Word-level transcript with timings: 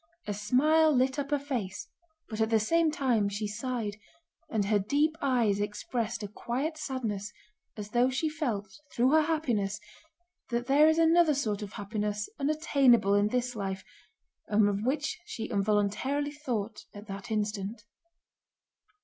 A 0.25 0.33
smile 0.33 0.91
lit 0.91 1.19
up 1.19 1.29
her 1.29 1.37
face 1.37 1.87
but 2.27 2.41
at 2.41 2.49
the 2.49 2.59
same 2.59 2.89
time 2.89 3.29
she 3.29 3.45
sighed, 3.45 3.97
and 4.49 4.65
her 4.65 4.79
deep 4.79 5.15
eyes 5.21 5.59
expressed 5.59 6.23
a 6.23 6.27
quiet 6.27 6.75
sadness 6.75 7.31
as 7.77 7.91
though 7.91 8.09
she 8.09 8.27
felt, 8.27 8.67
through 8.91 9.11
her 9.11 9.21
happiness, 9.21 9.79
that 10.49 10.65
there 10.65 10.89
is 10.89 10.97
another 10.97 11.35
sort 11.35 11.61
of 11.61 11.73
happiness 11.73 12.27
unattainable 12.39 13.13
in 13.13 13.27
this 13.27 13.55
life 13.55 13.83
and 14.47 14.67
of 14.67 14.83
which 14.83 15.19
she 15.27 15.45
involuntarily 15.47 16.31
thought 16.31 16.85
at 16.95 17.05
that 17.05 17.29
instant. 17.29 17.85